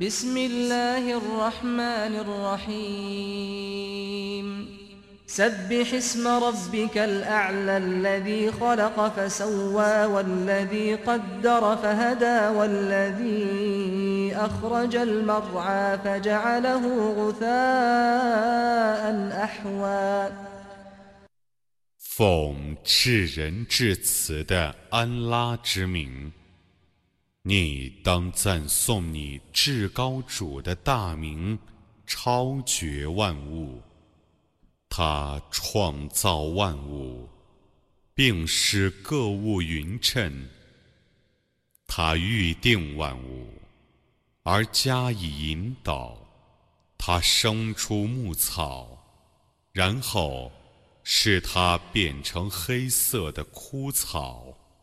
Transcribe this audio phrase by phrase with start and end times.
[0.00, 2.16] بسم الله الرحمن
[2.68, 3.66] الرحيم
[5.26, 19.02] سبح اسم ربك الأعلى الذي خلق فسوى والذي قدر فهدى والذي أخرج المرعى فجعله غثاء
[19.44, 20.30] أحوى
[21.98, 26.32] 奉至仁至慈的安拉之名，
[27.43, 31.57] 你当赞颂你至高主的大名，
[32.05, 33.81] 超绝万物。
[34.89, 37.27] 他创造万物，
[38.13, 40.47] 并使各物匀称。
[41.87, 43.47] 他预定万物，
[44.43, 46.17] 而加以引导。
[46.97, 48.97] 他生出牧草，
[49.71, 50.51] 然后。
[51.03, 54.55] 使它变成黑色的枯草。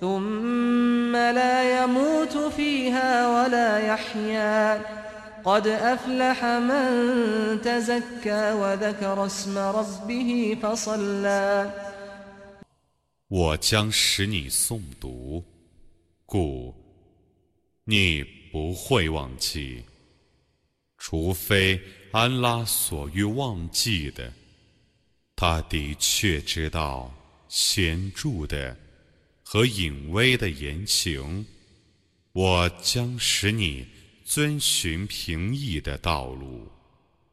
[0.00, 4.82] ثم لا يموت فيها ولا يحيا
[5.44, 11.70] قد أفلح من تزكى وذكر اسم ربه فصلى
[13.28, 15.42] 我将使你诵读，
[16.26, 16.74] 故
[17.84, 19.84] 你不会忘记，
[20.98, 21.80] 除非
[22.12, 24.32] 安拉所欲忘记的。
[25.34, 27.12] 他的确知道
[27.48, 28.76] 显着的
[29.51, 31.43] 和隐微的言行。
[32.33, 33.83] 我将使你
[34.23, 36.71] 遵循平易的道路，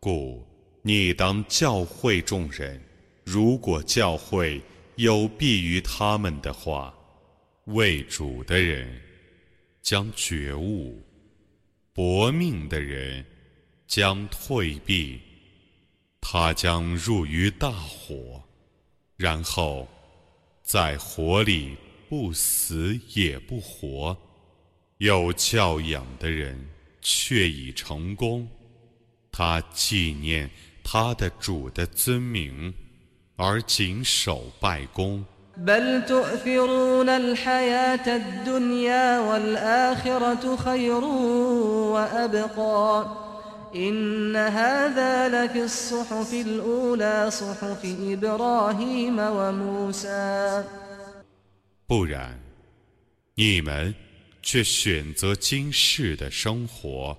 [0.00, 0.42] 故
[0.81, 2.82] 你当教诲众人。
[3.22, 4.59] 如果教诲
[4.94, 6.94] 有弊于他们的话，
[7.65, 8.99] 为主的人
[9.82, 10.99] 将觉悟。
[11.93, 13.22] 搏命的人
[13.87, 15.21] 将退避，
[16.22, 18.43] 他将入于大火，
[19.19, 19.87] 然后
[20.62, 21.76] 在火里
[22.09, 24.18] 不死也不活。
[24.97, 26.68] 有教养的人
[27.02, 28.47] 却已成功，
[29.31, 30.50] 他纪念
[30.84, 32.74] 他的主的尊名，
[33.36, 35.25] 而谨守拜功。
[35.58, 41.03] بل تؤثرون الحياة الدنيا والآخرة خير
[41.94, 43.06] وأبقى
[43.75, 50.64] إن هذا لفي الصحف الأولى صحف إبراهيم وموسى
[51.87, 52.37] 不然，
[53.37, 53.95] 你们
[54.43, 57.17] 却选择今世的生活。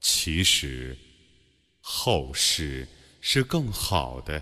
[0.00, 0.96] 其实，
[1.80, 2.86] 后世
[3.20, 4.40] 是更好的，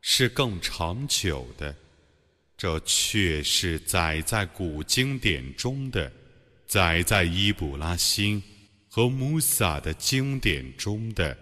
[0.00, 1.76] 是更长久的。
[2.56, 6.10] 这却是载在古经典中的，
[6.66, 8.42] 载在伊卜拉欣
[8.88, 11.36] 和穆萨的经典中的。